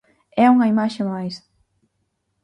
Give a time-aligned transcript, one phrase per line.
[0.41, 1.35] E unha imaxe máis.